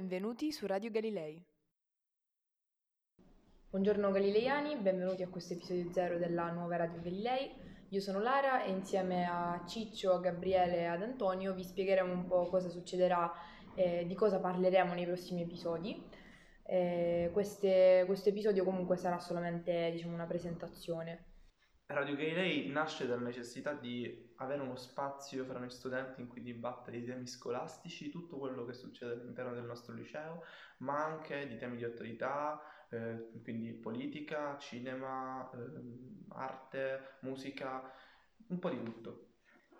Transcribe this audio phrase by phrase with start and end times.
[0.00, 1.44] benvenuti su Radio Galilei.
[3.68, 7.50] Buongiorno galileiani, benvenuti a questo episodio zero della nuova Radio Galilei.
[7.90, 12.26] Io sono Lara e insieme a Ciccio, a Gabriele e ad Antonio vi spiegheremo un
[12.26, 13.30] po' cosa succederà
[13.74, 16.02] e di cosa parleremo nei prossimi episodi.
[16.62, 21.29] Eh, queste, questo episodio comunque sarà solamente diciamo, una presentazione.
[21.92, 26.98] Radio Galilei nasce dalla necessità di avere uno spazio fra noi studenti in cui dibattere
[26.98, 30.44] i temi scolastici, tutto quello che succede all'interno del nostro liceo,
[30.78, 35.58] ma anche di temi di attualità, eh, quindi politica, cinema, eh,
[36.28, 37.92] arte, musica,
[38.46, 39.26] un po' di tutto.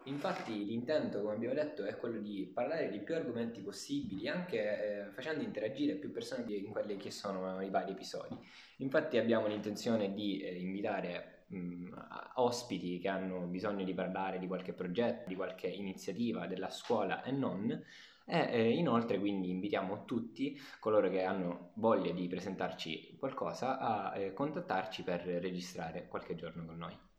[0.05, 5.11] Infatti l'intento, come abbiamo detto, è quello di parlare di più argomenti possibili, anche eh,
[5.11, 8.37] facendo interagire più persone in quelli che sono i vari episodi.
[8.79, 12.07] Infatti abbiamo l'intenzione di eh, invitare mh,
[12.37, 17.33] ospiti che hanno bisogno di parlare di qualche progetto, di qualche iniziativa della scuola e
[17.33, 17.71] non,
[18.25, 24.33] e eh, inoltre quindi invitiamo tutti coloro che hanno voglia di presentarci qualcosa a eh,
[24.33, 27.10] contattarci per registrare qualche giorno con noi.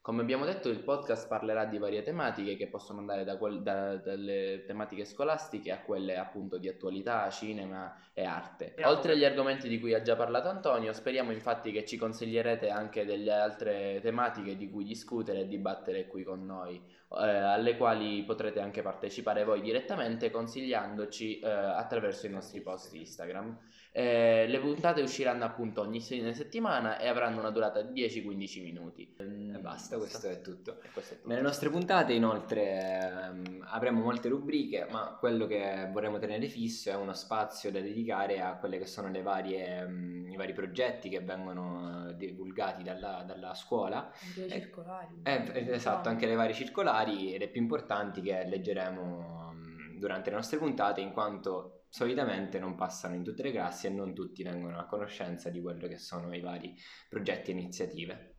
[0.00, 3.96] Come abbiamo detto, il podcast parlerà di varie tematiche che possono andare da quel, da,
[3.96, 8.74] dalle tematiche scolastiche a quelle appunto di attualità, cinema e arte.
[8.84, 13.04] Oltre agli argomenti di cui ha già parlato Antonio, speriamo infatti che ci consiglierete anche
[13.04, 18.60] delle altre tematiche di cui discutere e dibattere qui con noi, eh, alle quali potrete
[18.60, 23.58] anche partecipare voi direttamente consigliandoci eh, attraverso i nostri post Instagram.
[23.90, 29.14] Eh, le puntate usciranno appunto ogni settimana e avranno una durata di 10-15 minuti.
[29.16, 30.78] E basta, questo è tutto.
[30.92, 31.28] Questo è tutto.
[31.28, 36.94] Nelle nostre puntate inoltre ehm, avremo molte rubriche, ma quello che vorremmo tenere fisso è
[36.94, 41.20] uno spazio da dedicare a quelle che sono le varie, um, i vari progetti che
[41.20, 44.12] vengono divulgati dalla, dalla scuola.
[44.12, 45.20] Anche le circolari.
[45.22, 50.36] Eh, esatto, anche le varie circolari e le più importanti che leggeremo um, durante le
[50.36, 54.78] nostre puntate in quanto solitamente non passano in tutte le classi e non tutti vengono
[54.78, 56.72] a conoscenza di quello che sono i vari
[57.08, 58.34] progetti e iniziative.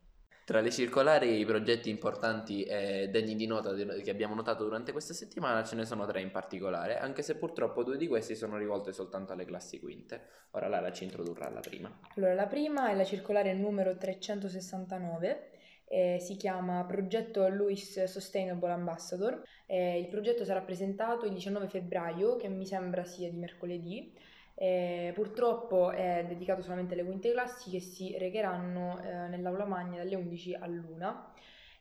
[0.46, 4.92] Tra le circolari e i progetti importanti e degni di nota che abbiamo notato durante
[4.92, 8.56] questa settimana ce ne sono tre in particolare, anche se purtroppo due di questi sono
[8.56, 10.22] rivolte soltanto alle classi quinte.
[10.52, 12.00] Ora Lara ci introdurrà la prima.
[12.16, 15.50] Allora, la prima è la circolare numero 369
[15.92, 19.42] eh, si chiama Progetto Louis Sustainable Ambassador.
[19.66, 24.12] Eh, il progetto sarà presentato il 19 febbraio, che mi sembra sia di mercoledì.
[24.54, 30.14] Eh, purtroppo è dedicato solamente alle quinte classi che si recheranno eh, nell'aula magna dalle
[30.14, 31.32] 11 all'una.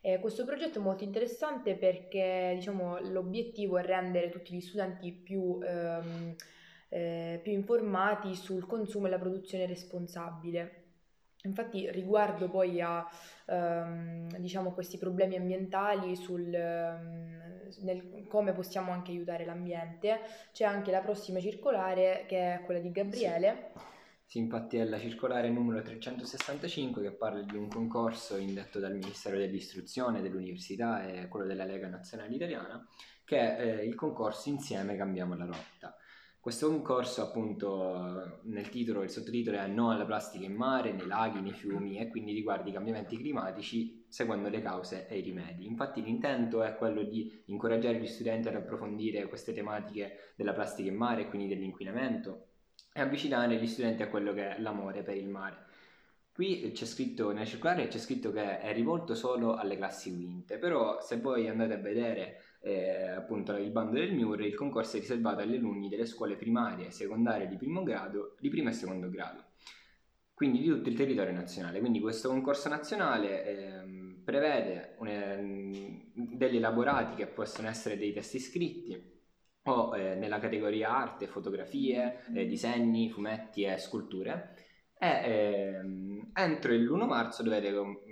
[0.01, 5.59] Eh, questo progetto è molto interessante perché diciamo, l'obiettivo è rendere tutti gli studenti più,
[5.61, 6.35] ehm,
[6.89, 10.88] eh, più informati sul consumo e la produzione responsabile.
[11.43, 13.07] Infatti riguardo poi a
[13.45, 20.19] ehm, diciamo, questi problemi ambientali, sul, ehm, nel come possiamo anche aiutare l'ambiente,
[20.51, 23.71] c'è anche la prossima circolare che è quella di Gabriele.
[23.73, 23.97] Sì.
[24.29, 29.37] Sì, infatti è la circolare numero 365 che parla di un concorso indetto dal Ministero
[29.37, 32.87] dell'Istruzione, dell'Università e quello della Lega Nazionale Italiana,
[33.25, 35.97] che è eh, il concorso Insieme cambiamo la rotta.
[36.41, 41.41] Questo concorso, appunto, nel titolo, il sottotitolo è No alla plastica in mare, nei laghi,
[41.41, 45.65] nei fiumi e quindi riguarda i cambiamenti climatici seguendo le cause e i rimedi.
[45.65, 50.95] Infatti l'intento è quello di incoraggiare gli studenti ad approfondire queste tematiche della plastica in
[50.95, 52.47] mare e quindi dell'inquinamento
[52.93, 55.65] e avvicinare gli studenti a quello che è l'amore per il mare.
[56.31, 61.01] Qui c'è scritto, nella circolare c'è scritto che è rivolto solo alle classi quinte, però
[61.01, 65.41] se voi andate a vedere eh, appunto il bando del MIUR, il concorso è riservato
[65.41, 69.45] agli alunni delle scuole primarie e secondarie di primo, grado, di primo e secondo grado,
[70.33, 71.79] quindi di tutto il territorio nazionale.
[71.79, 79.17] Quindi questo concorso nazionale eh, prevede un, degli elaborati che possono essere dei testi scritti
[79.63, 84.55] o eh, nella categoria arte, fotografie, eh, disegni, fumetti e sculture
[85.01, 87.71] e ehm, entro il 1 marzo dovete,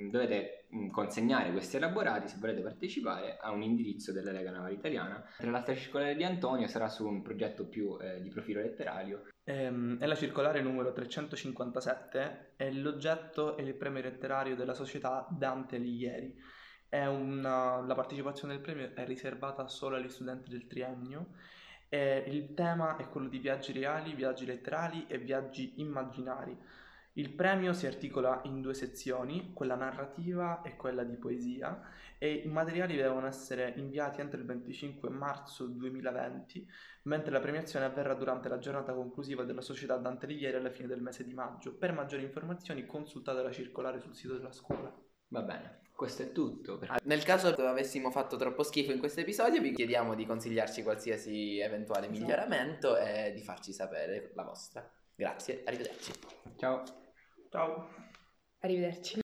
[0.09, 5.21] dovete, mm, consegnare questi elaborati se volete partecipare a un indirizzo della Lega Navale Italiana.
[5.37, 9.25] Tra l'altra circolare di Antonio sarà su un progetto più eh, di profilo letterario.
[9.43, 15.75] Ehm, è la circolare numero 357 e l'oggetto è il premio letterario della società Dante
[15.75, 16.55] Alighieri.
[16.89, 21.31] Una, la partecipazione del premio è riservata solo agli studenti del triennio
[21.89, 26.57] eh, il tema è quello di viaggi reali, viaggi letterali e viaggi immaginari.
[27.13, 31.81] Il premio si articola in due sezioni, quella narrativa e quella di poesia,
[32.19, 36.69] e i materiali devono essere inviati entro il 25 marzo 2020,
[37.03, 41.01] mentre la premiazione avverrà durante la giornata conclusiva della Società Dante Alighieri alla fine del
[41.01, 41.75] mese di maggio.
[41.75, 45.06] Per maggiori informazioni consultate la circolare sul sito della scuola.
[45.29, 46.77] Va bene, questo è tutto.
[46.77, 50.83] per- Ah, Nel caso avessimo fatto troppo schifo in questo episodio, vi chiediamo di consigliarci
[50.83, 52.19] qualsiasi eventuale Esatto.
[52.19, 54.89] miglioramento e di farci sapere la vostra.
[55.15, 56.11] Grazie, arrivederci.
[56.57, 56.83] Ciao.
[57.49, 57.89] Ciao.
[58.59, 59.15] Arrivederci.